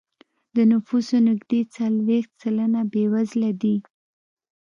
[0.55, 3.75] د نفوسو نږدې څلوېښت سلنه بېوزله دی.